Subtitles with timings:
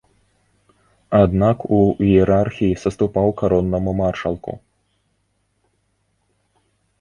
[1.23, 4.57] Аднак у іерархіі саступаў кароннаму маршалку.